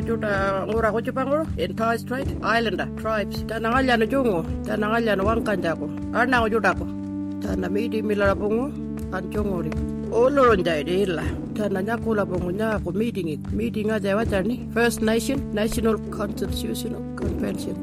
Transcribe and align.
juta 0.00 0.64
ngura 0.66 0.92
ko 0.92 1.00
chupangoro 1.00 1.44
in 1.58 1.74
Torres 1.76 2.00
Strait 2.02 2.28
Islander 2.42 2.88
tribes. 3.00 3.42
Tana 3.48 3.70
ngalyano 3.70 4.06
jungo 4.08 4.44
tana 4.66 4.86
ngalyano 4.88 5.24
wangkanjako 5.24 5.86
arnango 6.14 6.48
juta 6.50 6.74
ko. 6.74 6.86
Tana 7.42 7.68
midi 7.68 8.02
milara 8.02 8.34
bungo 8.34 8.72
an 9.16 9.30
jongori 9.32 9.72
oloron 10.10 10.64
jai 10.64 10.82
de 10.82 11.02
illa. 11.04 11.24
Tana 11.54 11.82
nyakula 11.82 12.24
bungo 12.26 12.50
nyako 12.50 12.94
meeting 12.94 13.28
ik 13.28 13.52
meeting 13.52 13.90
aja 13.90 14.16
wachani 14.16 14.72
First 14.72 15.02
Nation 15.02 15.38
National 15.52 15.98
Constitutional 16.10 17.02
Convention. 17.16 17.76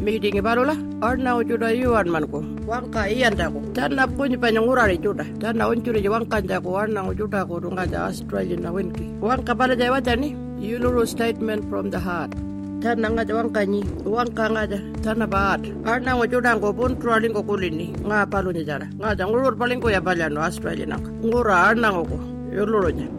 Meeting 0.00 0.36
ibarola 0.38 0.74
arna 1.02 1.34
ujuda 1.36 1.74
yuan 1.74 2.06
manko 2.06 2.40
wangka 2.70 3.10
iyan 3.10 3.34
dako 3.36 3.60
tana 3.74 4.06
punyi 4.06 4.36
panyangurari 4.38 4.98
juda. 4.98 5.24
Tana 5.40 5.68
uncuri 5.68 6.06
wangka 6.08 6.40
jako 6.46 6.78
arna 6.78 7.02
ujuda 7.02 7.46
ko 7.48 7.58
runga 7.58 7.86
ja 7.90 8.06
Australian 8.06 8.62
na 8.62 8.70
winki 8.70 9.06
wangka 9.20 9.54
bala 9.58 9.74
Uluru 10.58 11.06
statement 11.06 11.70
from 11.70 11.90
the 11.90 11.98
heart. 12.02 12.34
Tana 12.82 13.10
ngaja 13.10 13.34
wangka 13.34 13.62
nyi 13.66 13.82
wangka 14.06 14.50
ngaja 14.54 14.78
tana 15.02 15.26
baat 15.26 15.66
arna 15.82 16.14
ujuda 16.14 16.58
ko 16.62 16.70
pun 16.70 16.94
trualing 16.94 17.34
ko 17.34 17.42
kulini 17.42 17.90
nga 18.06 18.22
palu 18.22 18.54
ni 18.54 18.62
jara 18.62 18.86
ngaja 19.02 19.26
ngurur 19.26 19.58
paling 19.58 19.82
ko 19.82 19.90
ya 19.90 19.98
balyano 19.98 20.38
Australian 20.38 20.94
nang 20.94 21.02
ngura 21.18 21.74
arna 21.74 21.90
ko 21.90 22.06
Uluru 22.54 22.94
nya 22.94 23.10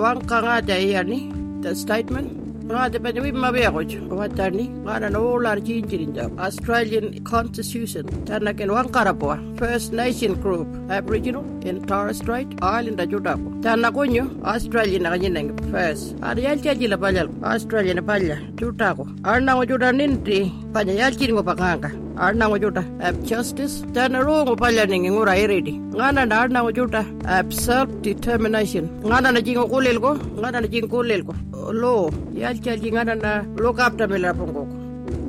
wangka 0.00 0.40
ngaja 0.40 0.80
iyani 0.80 1.28
the 1.60 1.76
statement 1.76 2.43
Ngada 2.64 2.98
pa 3.00 3.12
niwi 3.12 3.32
mabiyakoj, 3.32 3.94
watani, 4.10 4.68
ngada 4.68 5.10
na 5.10 5.20
ular 5.20 5.60
jinjirin 5.60 6.14
jam. 6.14 6.38
Australian 6.38 7.22
Constitution, 7.24 8.06
tana 8.24 8.54
ken 8.54 8.70
wangkarapua. 8.70 9.58
First 9.58 9.92
Nation 9.92 10.34
Group, 10.40 10.66
Aboriginal, 10.90 11.44
in 11.62 11.84
Torres 11.86 12.18
Strait, 12.18 12.48
Islander 12.62 13.06
judapo. 13.06 13.62
Tana 13.62 13.92
kunyo, 13.92 14.30
Australian 14.44 15.02
na 15.02 15.10
kanyinang 15.10 15.52
first. 15.70 16.16
Ada 16.22 16.40
yalchi 16.40 16.68
ajila 16.72 16.96
palyal, 16.96 17.28
Australian 17.44 17.96
na 17.96 18.02
palya, 18.02 18.36
jutako. 18.56 19.08
Arna 19.24 19.54
ngo 19.56 19.64
juda 19.66 19.92
ninti, 19.92 20.50
panya 22.18 22.46
yalchi 22.46 22.48
ngo 22.48 22.48
pakanga. 22.48 22.48
Arna 22.48 22.48
ngo 22.48 22.58
juda, 22.58 22.84
ab 23.00 23.24
justice, 23.24 23.84
tana 23.92 24.22
ruo 24.22 24.44
ngo 24.44 24.56
palya 24.56 24.86
ningi 24.86 25.10
ngura 25.10 25.36
iridi. 25.36 25.78
Ngana 25.94 26.26
na 26.28 26.40
arna 26.42 26.62
ngo 26.62 26.72
juda, 26.72 27.04
ab 27.26 27.52
self-determination. 27.52 28.88
Ngana 29.04 29.32
na 29.32 29.40
jingo 29.40 29.68
kulil 29.68 30.00
ko, 30.00 30.14
ngana 30.14 30.60
na 30.60 30.68
jingo 30.68 30.88
kulil 30.88 31.24
ko. 31.24 31.34
Lo, 31.72 32.10
yalchalji 32.34 32.92
ngana 32.92 33.14
na 33.14 33.44
lo 33.56 33.72
kapta 33.72 34.06
mila 34.06 34.34
pongoko. 34.34 34.66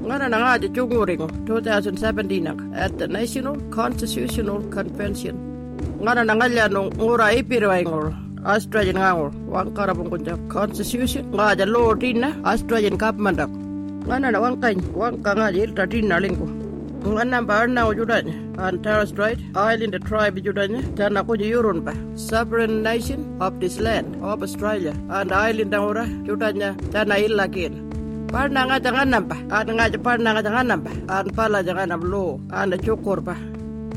Ngana 0.06 0.30
na 0.30 0.38
ngaji 0.38 0.70
chunguringo 0.70 1.28
2017 1.46 2.76
at 2.76 2.98
the 2.98 3.08
National 3.08 3.58
Constitutional 3.72 4.62
Convention. 4.70 5.36
Ngana 6.02 6.26
na 6.26 6.36
ngalya 6.36 6.70
no 6.72 6.90
ngura 6.92 7.34
ipirwa 7.34 7.82
ngoro. 7.84 8.14
Australian 8.46 8.96
ngangor 8.96 9.32
wangkara 9.50 9.96
pongkunja 9.96 10.38
constitution 10.50 11.26
ngaja 11.34 11.66
lo 11.66 11.96
tina 11.96 12.36
Australian 12.46 12.98
government 12.98 13.40
ako. 13.40 13.58
Ngana 14.06 14.32
na 14.32 14.40
wangkany 14.40 14.82
wangka 14.94 15.36
ngaji 15.36 15.60
ilta 15.64 15.88
Ngana 17.06 17.46
ba 17.46 17.62
arna 17.62 17.86
ujudanya 17.86 18.34
an 18.58 18.82
Torres 18.82 19.10
Strait 19.14 19.38
Islander 19.54 20.00
tribe 20.00 20.42
judanya 20.42 20.82
tana 20.98 21.22
kuji 21.24 21.54
yurun 21.54 21.86
pa 21.86 21.94
sovereign 22.18 22.82
nation 22.82 23.22
of 23.40 23.60
this 23.62 23.78
land 23.78 24.18
of 24.26 24.42
Australia. 24.42 24.98
And 25.14 25.32
island 25.32 25.76
ora 25.76 26.06
judanya 26.26 26.74
tana 26.90 27.22
illa 27.22 27.46
kin 27.48 27.78
parna 28.34 28.66
nga 28.66 28.82
jangan 28.82 29.14
nampa 29.14 29.38
an 29.54 29.70
nga 29.78 29.86
parna 30.02 30.34
nga 30.34 30.42
jangan 30.50 30.66
nampa 30.74 30.92
an 31.06 31.30
pala 31.30 31.62
jangan 31.62 31.94
nam 31.94 32.02
lo 32.10 32.42
an 32.50 32.74
cukur 32.82 33.22
pa. 33.22 33.38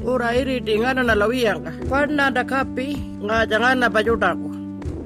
Ura 0.05 0.37
iri 0.37 0.61
di 0.61 0.77
ngana 0.77 1.01
na 1.09 1.17
lawiyang 1.17 1.65
ka 1.65 1.73
parna 1.89 2.29
da 2.29 2.45
kapi 2.45 2.89
nga 3.25 3.49
jangan 3.49 3.81
na 3.81 3.89
bajudako 3.89 4.58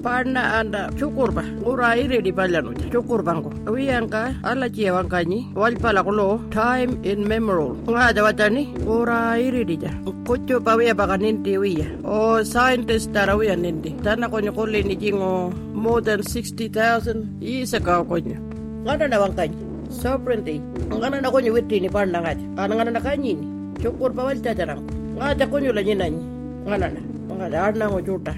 parna 0.02 0.58
anda 0.58 0.90
cukur 0.98 1.30
pa. 1.30 1.46
Ura 1.62 1.94
iri 1.94 2.18
di 2.26 2.32
balyanu 2.34 2.74
cukur 2.90 3.22
bangko 3.22 3.54
lawiyang 3.66 4.10
ka 4.10 4.34
ala 4.42 4.66
cia 4.66 4.90
wangkanyi 4.90 5.54
wal 5.54 5.78
pala 5.78 6.02
kulo 6.02 6.42
time 6.50 6.98
in 7.06 7.22
memorial 7.22 7.78
nga 7.86 8.10
jawatani 8.10 8.74
ura 8.82 9.38
iri 9.38 9.62
di 9.64 9.78
ja. 9.78 9.94
Kucu 10.22 10.62
pa 10.62 10.78
wiya 10.78 10.94
baka 10.94 11.18
ninti 11.18 11.58
wiya 11.58 11.86
o 12.06 12.46
scientist 12.46 13.10
tara 13.10 13.34
wiya 13.34 13.58
ninti 13.58 13.90
tana 14.06 14.30
konyo 14.30 14.54
kuli 14.54 14.82
ni 14.86 14.94
jingo 14.94 15.50
more 15.74 15.98
than 15.98 16.22
60,000 16.22 17.42
years 17.42 17.74
ago 17.74 18.06
konyo 18.06 18.38
ngana 18.86 19.10
na 19.10 19.18
wangkanyi 19.18 19.58
sovereignty 19.90 20.62
ngana 20.94 21.18
na 21.18 21.26
konyo 21.26 21.50
witti 21.58 21.82
ni 21.82 21.90
parna 21.90 22.22
ngaja 22.22 22.46
ana 22.54 22.72
ngana 22.78 22.90
na 22.94 23.02
kanyi 23.02 23.34
ni 23.34 23.46
cukur 23.82 24.14
pa 24.14 24.30
wal 24.30 24.38
cacarang 24.38 24.82
ngaja 25.18 25.44
konyo 25.50 25.74
la 25.74 25.82
nyinanyi 25.82 26.22
ngana 26.70 26.86
na 26.94 27.00
ngana 27.34 27.56
arna 27.58 27.84
ngo 27.90 28.00
juta 28.06 28.34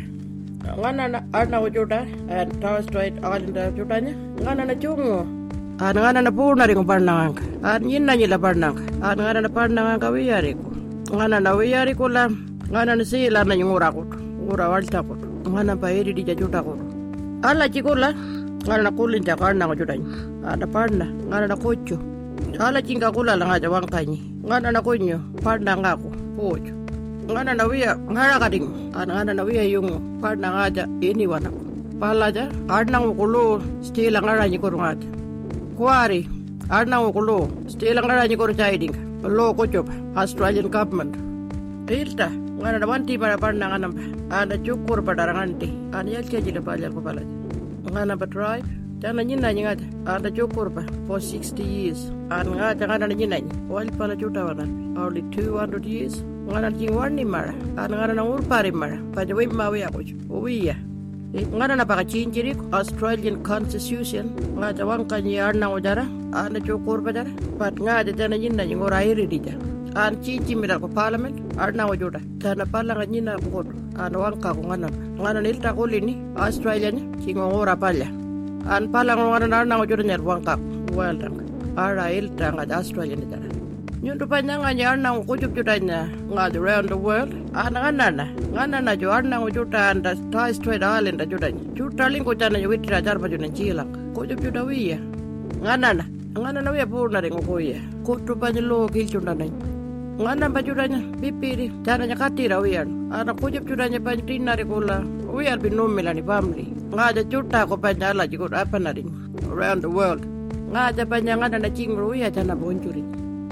ngana 0.72 1.04
na 1.12 1.18
arna 1.38 1.56
ngo 1.60 1.68
juta 1.74 2.00
and 2.28 2.50
Torres 2.60 2.84
Strait 2.88 3.14
Islander 3.20 3.70
jutanya 3.76 4.12
ngana 4.42 4.62
na 4.68 4.74
chungo 4.74 5.20
an 5.84 5.96
ngana 5.96 6.20
na 6.24 6.30
puna 6.30 6.66
ringo 6.68 6.84
parna 6.90 7.12
nganga 7.18 7.42
an 7.70 7.80
nyinna 7.84 8.12
nyila 8.16 8.38
parna 8.44 8.72
nganga 8.72 8.84
an 9.08 9.16
ngana 9.20 9.40
na 9.44 9.50
parna 9.56 9.80
nganga 9.86 10.08
wiyari 10.14 10.52
ko 10.60 10.68
ngana 11.16 11.36
na 11.46 11.50
wiyari 11.58 11.92
ko 11.94 12.08
la 12.08 12.24
ngana 12.72 12.92
na 12.98 13.04
sila 13.04 13.44
na 13.44 13.54
ngura 13.60 13.88
ko 13.96 14.02
ngura 14.44 14.66
walta 14.72 15.00
ko 15.06 15.14
ngana 15.52 15.76
pa 15.76 15.92
iri 15.92 16.12
di 16.16 16.24
juta 16.40 16.60
ko 16.66 16.72
ala 17.48 17.68
chikula 17.68 18.08
ngana 18.66 18.82
na 18.88 18.90
kulin 18.96 19.22
ja 19.28 19.36
karna 19.36 19.66
ngo 19.68 19.74
jutanya 19.80 20.08
ada 20.52 20.66
parna 20.66 21.06
ngana 21.28 21.46
na 21.52 21.56
kocho 21.56 21.98
ala 22.58 22.80
chinga 22.82 23.12
kula 23.12 23.36
la 23.36 23.44
ngaja 23.46 23.68
wangkanyi 23.70 24.18
ngana 24.46 24.68
na 24.72 24.80
kunyo 24.82 25.18
parna 25.44 25.76
ngako 25.76 26.08
pocho 26.36 26.74
ngana 27.30 27.52
na 27.56 27.64
wiya 27.70 27.96
ngara 28.14 28.36
kading 28.42 28.66
ana 28.94 29.10
ngana 29.16 29.32
na 29.38 29.42
wiya 29.48 29.64
yung 29.74 30.20
parna 30.20 30.48
ngaja 30.54 30.84
ini 31.00 31.26
wana. 31.32 31.50
Palaja 32.00 32.44
arna 32.68 33.00
ngukulo 33.00 33.62
stila 33.86 34.20
ngara 34.20 34.48
nyi 34.48 34.58
koru 34.58 34.78
ngaja. 34.82 35.08
Kuari 35.78 36.20
arna 36.70 36.96
ngukulo 37.00 37.38
stila 37.72 38.00
ngara 38.04 38.28
nyi 38.28 38.36
koru 38.36 38.54
chaiding 38.60 38.94
lo 39.36 39.54
kocho 39.54 39.82
Australian 40.16 40.68
government. 40.68 41.14
Ilta 41.88 42.28
ngana 42.60 42.78
na 42.80 42.86
wanti 42.86 43.18
para 43.18 43.36
parna 43.38 43.72
ngana 43.72 43.88
ba 43.94 44.02
ana 44.40 44.56
cukur 44.64 44.98
pada 45.04 45.28
ranganti 45.28 45.68
ana 45.96 46.10
yalcha 46.16 46.40
jila 46.44 46.60
palyal 46.60 46.92
ko 46.96 47.00
palaja 47.00 47.28
ngana 47.92 48.16
ba 48.20 48.26
tribe 48.26 48.68
Tana 49.04 49.20
nyina 49.20 49.52
nyi 49.52 49.62
ngata 49.68 49.84
ada. 50.08 50.30
Cukur 50.32 50.72
pa 50.72 50.82
for 51.06 51.20
60 51.20 51.60
years. 51.62 52.08
An 52.32 52.48
ngata 52.56 52.88
ngana 52.88 53.04
na 53.04 53.14
nyina 53.14 53.36
nyi 53.36 53.52
wal 53.68 53.84
pala 53.98 54.16
juta 54.16 54.48
wana 54.48 54.64
only 54.96 55.20
200 55.28 55.84
years. 55.84 56.24
Ngana 56.48 56.72
jing 56.78 56.96
warni 56.96 57.20
mara 57.34 57.52
an 57.76 57.92
ngana 57.92 58.16
na 58.16 58.24
urpari 58.24 58.72
mara 58.72 58.96
pa 59.12 59.26
jawi 59.28 59.44
mawi 59.60 59.84
ako 59.84 60.00
uwiya 60.32 60.76
ngana 61.36 61.76
na 61.76 61.84
baka 61.84 62.08
chinjiri 62.08 62.56
Australian 62.72 63.44
Constitution. 63.44 64.32
Ngata 64.56 64.88
wang 64.88 65.04
kanyi 65.04 65.36
arna 65.36 65.68
ujara 65.68 66.08
ana 66.32 66.56
cukur 66.56 67.04
pa 67.04 67.12
jara 67.12 67.28
pat 67.60 67.76
ngata 67.76 68.16
tana 68.16 68.40
nyina 68.40 68.64
nyi 68.64 68.74
ngora 68.80 69.04
iri 69.04 69.28
dija 69.28 69.52
an 70.00 70.16
cici 70.24 70.56
mira 70.56 70.80
ko 70.80 70.88
parliament. 70.88 71.36
Arna 71.60 71.84
wajuda 71.92 72.24
tana 72.40 72.64
pala 72.64 72.96
nga 72.96 73.04
nyina 73.04 73.36
ko 73.52 73.68
an 74.00 74.12
wangka 74.16 74.56
ko 74.56 74.62
ngana 74.64 74.88
ngana 75.20 75.40
nilta 75.44 75.76
lini 75.92 76.16
Australia 76.40 76.88
ni 76.90 77.04
kingo 77.20 77.52
ngora 77.52 77.76
pala 77.76 78.23
an 78.66 78.88
palang 78.92 79.18
ngana 79.18 79.46
na 79.48 79.64
na 79.64 79.74
ngajur 79.78 80.00
nyar 80.04 80.20
wangkak 80.20 80.60
weldang 80.96 81.36
ara 81.76 82.10
il 82.12 82.28
tanga 82.38 82.64
australia 82.74 83.16
ni 83.16 83.26
tara. 83.26 83.48
Nyundu 84.04 84.26
panyanga 84.28 84.70
nyar 84.76 84.96
na 85.00 85.12
ngujup 85.16 85.52
judanya 85.56 86.00
ngad 86.28 86.56
around 86.56 86.88
the 86.88 86.96
world. 86.96 87.32
Ana 87.54 87.80
ngana 87.80 88.06
na 88.18 88.26
ngana 88.54 88.78
na 88.86 88.92
jo 88.96 89.10
arna 89.10 89.36
ngujuta 89.40 89.90
anda 89.90 90.14
Torres 90.32 90.56
Strait 90.56 90.82
Islander 90.82 91.26
judanya 91.26 91.60
juta 91.74 92.08
lingo 92.08 92.34
jana 92.34 92.58
yo 92.58 92.68
witra 92.68 93.02
jar 93.02 93.18
pa 93.18 93.26
junan 93.32 93.50
chilang 93.56 93.90
kujup 94.14 94.38
juda 94.44 94.62
wiya 94.64 94.98
ngana 95.64 95.90
na 95.98 96.04
ngana 96.38 96.60
na 96.62 96.70
wiya 96.70 96.86
purna 96.86 97.20
ringo 97.24 97.42
kuya 97.48 97.80
kutu 98.06 98.36
panyalo 98.40 98.86
kil 98.94 99.06
jundana 99.12 99.46
ngana 100.22 100.46
ba 100.54 100.62
judanya 100.62 101.00
pipiri 101.20 101.66
jana 101.82 102.06
nyakatira 102.06 102.62
wiyan 102.64 102.88
ana 103.10 103.34
kujup 103.34 103.66
judanya 103.66 103.98
pantina 103.98 104.54
rikula 104.54 105.02
wiyan 105.34 105.58
binumila 105.58 106.14
ni 106.14 106.22
family 106.22 106.66
ngaja 106.94 107.22
juta 107.26 107.66
ko 107.66 107.74
panyala 107.76 108.24
jigo 108.30 108.46
apa 108.46 108.78
nari 108.78 109.02
around 109.50 109.82
the 109.82 109.90
world. 109.90 110.22
Ngaja 110.70 111.02
panyanga 111.06 111.58
na 111.58 111.70
chingru 111.70 112.14
ya 112.14 112.30
jana 112.30 112.54
bonjuri. 112.54 113.02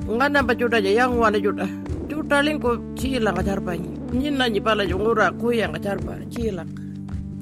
Ngana 0.06 0.42
ba 0.46 0.54
juta 0.54 0.78
ja 0.82 0.90
yang 0.90 1.18
wana 1.18 1.38
juta 1.38 1.66
juta 2.10 2.42
lingko 2.42 2.78
chila 2.94 3.30
ngajar 3.34 3.58
panyi 3.62 3.90
nyina 4.14 4.50
nyi. 4.50 4.60
Pala 4.62 4.86
jungura 4.86 5.30
kuya 5.34 5.68
ngajar 5.70 5.98
pa 6.02 6.18
chila 6.30 6.66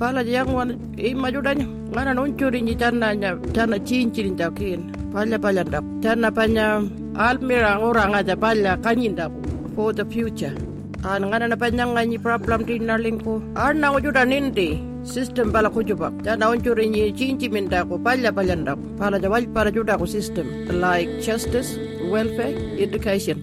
pala 0.00 0.25
yang 0.25 0.49
wana 0.52 0.73
ima 0.97 1.29
judanya 1.32 1.64
ngana 1.93 2.12
nuncuri 2.17 2.61
nyi 2.64 2.75
jana 2.76 3.12
nya 3.12 3.37
jana 3.52 3.76
cincin 3.81 4.37
jakin 4.37 4.93
pala 5.12 5.37
pala 5.37 5.64
ndak 5.64 5.85
jana 6.00 6.29
panya 6.32 6.81
almira 7.17 7.76
ngura 7.81 8.08
ngaja 8.08 8.37
pala 8.37 8.76
kanyinda 8.81 9.29
for 9.76 9.93
the 9.93 10.05
future. 10.05 10.56
An 11.00 11.32
ngana 11.32 11.49
na 11.49 11.56
panyanga 11.56 12.05
nyi 12.05 12.20
problem 12.20 12.64
tin 12.69 12.85
nalingko 12.85 13.41
arna 13.56 13.97
juta 14.00 14.29
nindi 14.29 14.89
system 15.05 15.52
bala 15.52 15.70
kujuba 15.70 16.12
jana 16.23 16.50
uncuri 16.50 16.88
nyi 16.88 17.12
cinci 17.12 17.49
minda 17.49 17.85
ko 17.85 17.99
palla 17.99 18.32
palanda 18.32 18.76
pala 18.99 19.19
jawal 19.19 19.47
para 19.55 19.70
juda 19.73 19.99
ko 19.99 20.05
system 20.05 20.47
like 20.81 21.08
justice 21.20 21.76
welfare 22.11 22.56
education. 22.79 23.38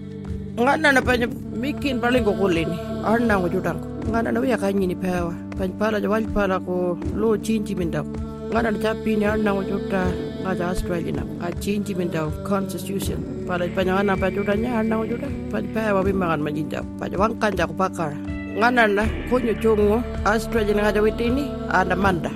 Ngana 0.58 0.94
na 0.94 1.00
panya 1.00 1.26
mikin 1.54 2.00
paling 2.02 2.24
ko 2.24 2.32
kulini 2.34 2.78
arna 3.04 3.38
ko 3.42 3.48
juda 3.48 3.74
ko 3.74 3.86
ngana 4.10 4.32
na 4.34 4.38
wiya 4.40 4.58
kanyi 4.58 4.90
ni 4.90 4.96
pewa. 4.96 5.34
Pan 5.58 5.72
pala 5.78 6.00
jawal 6.00 6.26
para 6.30 6.60
ko 6.60 6.98
lo 7.14 7.34
cinci 7.36 7.74
minda 7.74 8.02
ko 8.02 8.12
ngana 8.54 8.74
na 8.74 8.78
chapi 8.78 9.18
ni 9.18 9.26
arna 9.26 9.54
ko 9.54 9.62
juda 9.66 10.02
ngaja 10.46 10.64
Australia 10.70 11.22
a 11.42 11.50
change 11.58 11.94
min 11.98 12.08
daw 12.08 12.30
constitution. 12.46 13.38
Panyangan 13.48 14.12
apa 14.12 14.28
judanya 14.28 14.84
anang 14.84 15.08
juda 15.08 15.24
pada 15.48 15.64
pa 15.72 15.96
wa 15.96 16.04
bimangan 16.04 16.44
majinda 16.44 16.84
wangkan 17.00 17.56
jak 17.56 17.72
pakar 17.80 18.12
nganan 18.58 18.90
na 18.98 19.04
kunyo 19.30 19.54
chungo 19.62 20.02
Australia 20.26 20.74
ngaja 20.74 21.00
witini 21.02 21.46
ana 21.70 21.94
manda. 21.94 22.30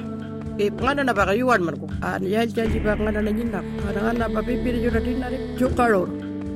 E 0.59 0.71
ngana 0.71 1.03
na 1.03 1.13
baka 1.13 1.35
yuan 1.35 1.67
man 1.67 1.75
ko 1.75 1.91
an 1.99 2.23
yal 2.23 2.47
janji 2.47 2.79
ba 2.79 2.95
ngana 2.95 3.21
na 3.27 3.31
nyinna 3.35 3.61
ana 3.89 4.01
ngana 4.07 4.25
ba 4.31 4.41
bibir 4.47 4.79
juda 4.79 5.03
dinare 5.03 5.39
chukaror 5.59 6.07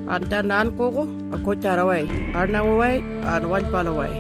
anta 0.07 0.39
nan 0.47 0.71
ko 0.79 0.91
ko 0.95 1.03
ko 1.43 1.51
charawai 1.59 2.07
ana 2.31 2.63
wai. 2.63 3.03
An 3.27 3.51
wal 3.51 3.67
palawai 3.67 4.15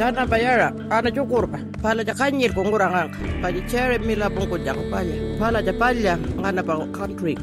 Tana 0.00 0.24
bayara 0.24 0.72
ana 0.88 1.12
cukurba 1.12 1.60
pala 1.84 2.00
ja 2.00 2.16
kanyir 2.16 2.56
ko 2.56 2.64
ngurang 2.64 3.12
pa 3.44 3.52
di 3.52 3.60
chere 3.68 4.00
mila 4.00 4.32
bungko 4.32 4.56
ja 4.64 4.72
ko 4.72 4.80
palya. 4.88 5.36
Pala 5.36 5.60
ja 5.60 5.76
palya 5.76 6.16
ngana 6.40 6.64
ba 6.64 6.80
country. 6.96 7.36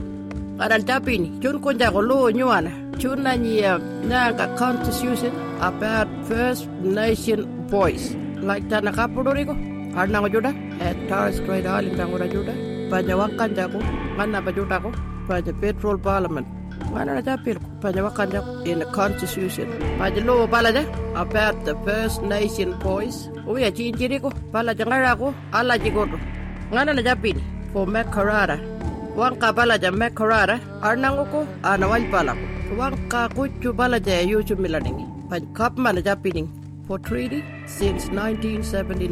Aran 0.58 0.82
tapini 0.82 1.38
chun 1.38 1.62
ko 1.62 1.70
ja 1.78 1.94
ko 1.94 2.02
lo 2.02 2.34
nyuana 2.34 2.74
chun 2.98 3.22
na 3.22 3.38
na 4.10 4.34
constitution 4.58 5.47
about 5.62 6.08
first 6.26 6.68
nation 6.82 7.68
voice. 7.68 8.16
Like 8.42 8.70
tana 8.70 8.92
kapudori 8.92 9.46
ko 9.46 9.54
arna 9.98 10.22
ko 10.22 10.30
juda. 10.30 10.52
At 10.82 10.98
Torres 11.10 11.38
Strait 11.38 11.66
Island 11.66 11.98
ngura 11.98 12.28
juda. 12.32 12.54
Pa 12.90 13.02
ja 13.02 13.18
wakan 13.18 13.56
ja 13.56 13.68
ko 13.68 13.80
ngana 14.18 14.44
ba 14.46 14.52
juda 14.52 14.82
ko 14.82 14.92
petrol 15.62 15.98
parliament. 15.98 16.48
Mana 16.94 17.16
na 17.16 17.22
tapir 17.22 17.58
pada 17.82 18.00
wakanda 18.06 18.40
in 18.66 18.80
the 18.80 18.86
constitution. 18.86 19.68
Pada 20.00 20.24
lo 20.24 20.48
pala 20.48 20.72
de 20.72 20.86
about 21.16 21.66
the 21.66 21.76
First 21.84 22.22
Nation 22.22 22.78
boys. 22.80 23.30
Oh 23.46 23.58
ya 23.58 23.72
cinciri 23.72 24.22
ko 24.22 24.32
pala 24.54 24.76
jangara 24.76 25.18
ko 25.18 25.34
ala 25.52 25.78
jigodo. 25.78 26.20
Ngana 26.72 26.96
na 26.96 27.02
japin 27.02 27.42
for 27.74 27.86
Makarara. 27.88 28.58
Wangka 29.18 29.52
pala 29.56 29.78
ja 29.78 29.92
Makarara 29.92 30.62
arnang 30.82 31.28
ko 31.32 31.48
ana 31.64 31.88
wal 31.90 32.06
pala 32.12 32.34
ko. 32.38 32.46
Wangka 32.80 33.22
kucu 33.36 33.76
pala 33.76 34.00
ja 34.00 34.22
yucu 34.22 34.56
milaningi. 34.56 35.07
Pan 35.28 35.44
kap 35.52 35.76
mana 35.76 36.00
japining 36.00 36.48
for 36.88 36.96
treaty 36.96 37.44
since 37.68 38.08
1979. 38.16 39.12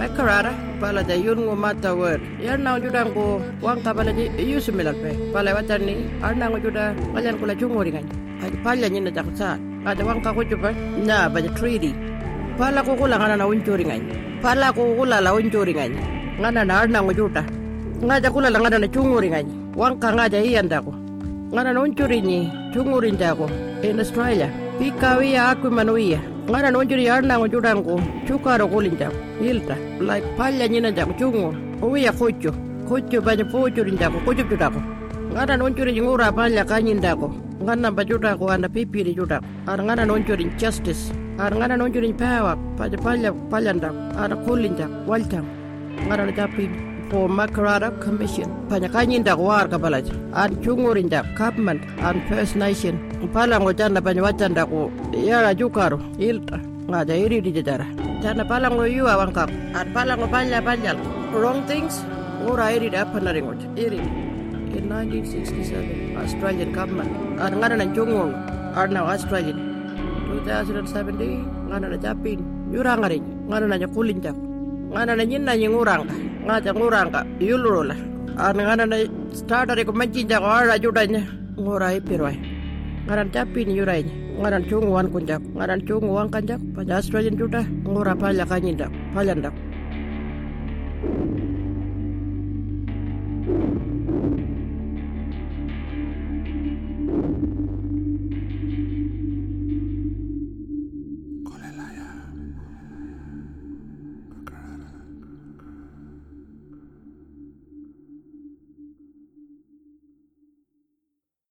Makarara 0.00 0.56
pala 0.80 1.04
da 1.04 1.12
yun 1.12 1.44
ngo 1.44 1.52
mata 1.52 1.92
word. 1.92 2.24
Yan 2.40 2.64
na 2.64 2.80
juda 2.80 3.04
ko 3.12 3.44
wang 3.60 3.84
kapala 3.84 4.16
ji 4.16 4.32
yusu 4.40 4.72
milat 4.72 4.96
pe. 5.04 5.12
Pala 5.36 5.52
watan 5.52 5.84
ni 5.84 6.08
arna 6.24 6.48
ngo 6.48 6.64
juda 6.64 6.96
kalian 7.12 7.36
kula 7.36 7.52
chungo 7.60 7.84
ringan. 7.84 8.08
Ay 8.40 8.56
pala 8.64 8.88
ni 8.88 9.04
na 9.04 9.12
jaksa. 9.12 9.60
Ada 9.84 10.00
wang 10.08 10.24
ka 10.24 10.32
ko 10.32 10.48
juba 10.48 10.72
na 11.04 11.28
ba 11.28 11.44
treaty. 11.60 11.92
Pala 12.56 12.80
ko 12.80 12.96
kula 12.96 13.20
ngana 13.20 13.36
na 13.36 13.44
uncho 13.44 13.76
ringan. 13.76 14.00
Pala 14.40 14.72
ko 14.72 14.96
kula 14.96 15.20
la 15.20 15.36
ringan. 15.36 15.92
Ngana 16.40 16.64
na 16.64 16.74
arna 16.88 17.04
ngo 17.04 17.12
juda. 17.12 17.44
Ngaja 18.00 18.32
kula 18.32 18.48
la 18.48 18.58
ngana 18.64 18.80
na 18.80 18.88
chungo 18.88 19.20
ringan. 19.20 19.44
Wang 19.76 20.00
ka 20.00 20.08
ngaja 20.08 20.40
iyan 20.40 20.72
dako. 20.72 20.96
Ngana 21.52 21.76
na 21.76 21.84
uncho 21.84 22.08
rinyi 22.08 22.48
chungo 22.72 22.96
rin 23.04 23.20
dako. 23.20 23.44
In 23.84 24.00
Australia. 24.00 24.63
Pika 24.78 25.16
wia 25.18 25.48
aku 25.54 25.70
manuia. 25.70 26.20
ngana 26.50 26.70
no 26.70 26.84
juri 26.84 27.08
arna 27.08 27.38
ngo 27.38 27.48
judango 27.48 28.00
chukaro 28.28 28.68
kulinja 28.68 29.08
hilta 29.40 29.76
like 30.00 30.26
palya 30.36 30.68
nyina 30.68 30.92
jako 30.92 31.12
chungo 31.18 31.54
uya 31.82 32.12
kocho 32.12 32.52
kocho 32.88 33.20
banya 33.24 33.44
pocho 33.44 33.80
rinjako 33.82 34.20
kocho 34.26 34.42
judako 34.44 34.76
ngana 35.32 35.56
no 35.56 35.70
juri 35.70 35.96
ngura 36.00 36.28
palya 36.36 36.64
kanyindako 36.68 37.32
ngana 37.64 37.88
bajudako 37.96 38.50
anda 38.52 38.68
pipiri 38.68 39.14
judako 39.14 39.46
ar 39.66 39.80
ngana 39.82 40.04
no 40.04 40.18
juri 40.18 40.44
justice. 40.60 41.12
Ar 41.38 41.52
ngana 41.56 41.76
no 41.78 41.88
juri 41.88 42.12
power 42.12 42.56
paja 42.76 42.98
palya 43.00 43.32
palyandako 43.50 43.96
ar 44.20 44.32
kulinja 44.44 44.86
waltam 45.08 45.46
ngana 46.06 46.26
no 46.28 46.32
japin 46.36 46.70
for 47.10 47.28
Makarada 47.28 47.90
Commission. 48.00 48.48
Panya 48.68 48.88
kanyinda 48.88 49.36
war 49.36 49.66
kabalaja. 49.68 50.12
An 50.34 50.56
chungurinda 50.62 51.22
government 51.36 51.82
and 51.98 52.22
First 52.28 52.56
Nation. 52.56 52.98
Pala 53.32 53.58
ngo 53.60 53.72
jana 53.76 54.00
panya 54.00 54.22
wachanda 54.22 54.68
ko 54.68 54.90
yara 55.12 55.54
jukaro 55.54 55.98
ilta 56.18 56.60
ngaja 56.88 57.14
iri 57.16 57.40
di 57.40 57.52
jajara. 57.52 57.86
Jana 58.22 58.44
pala 58.44 58.70
ngo 58.70 58.84
yu 58.84 59.04
awangkap. 59.04 59.50
An 59.74 59.92
pala 59.92 60.16
ngo 60.16 60.28
panya 60.28 60.60
panyal. 60.60 60.96
Wrong 61.32 61.64
things. 61.66 62.04
Ura 62.44 62.72
iri 62.76 62.90
da 62.90 63.02
apa 63.04 63.20
naringot. 63.20 63.60
Iri. 63.78 64.00
In 64.74 64.90
1967, 64.90 66.18
Australian 66.18 66.72
government. 66.74 67.10
An 67.40 67.60
ngana 67.62 67.78
na 67.78 67.86
chungung. 67.94 68.34
Ar 68.74 68.88
now 68.88 69.06
Australian. 69.06 69.56
2017, 70.44 71.70
ngana 71.70 71.94
na 71.94 71.96
japin. 71.96 72.42
Yurangarin. 72.74 73.22
Ngana 73.48 73.66
na 73.70 73.76
nyakulinja. 73.78 74.34
Ngana 74.92 75.14
na 75.16 75.24
nyinna 75.24 75.54
nyinguranga. 75.56 76.33
Ngaja 76.44 76.70
nguranga 76.76 77.20
yulurula 77.40 77.96
an 78.36 78.56
ngana 78.56 78.84
na 78.84 78.98
starter 79.32 79.78
ko 79.84 79.92
mancinja 79.92 80.36
ko 80.42 80.48
ara 80.48 80.76
judanya 80.76 81.22
ngurai 81.56 81.98
pirwai 82.04 82.36
ngaran 83.08 83.32
tapin 83.32 83.72
yurainya 83.72 84.12
ngaran 84.40 84.62
chunguan 84.68 85.08
kunjak 85.08 85.40
ngaran 85.56 85.80
chunguan 85.88 86.28
kanjak 86.28 86.60
pada 86.76 87.00
Australian 87.00 87.38
juda 87.40 87.62
ngura 87.88 88.12
palya 88.12 88.44
kanyindak 88.44 88.92
palyandak 89.16 89.54